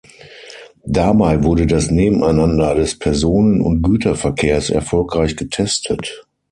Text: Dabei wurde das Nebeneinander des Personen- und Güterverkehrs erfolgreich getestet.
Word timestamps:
Dabei 0.83 1.43
wurde 1.43 1.67
das 1.67 1.91
Nebeneinander 1.91 2.73
des 2.73 2.97
Personen- 2.97 3.61
und 3.61 3.83
Güterverkehrs 3.83 4.71
erfolgreich 4.71 5.35
getestet. 5.35 6.25